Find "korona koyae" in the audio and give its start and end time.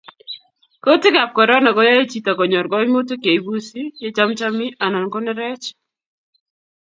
1.37-2.03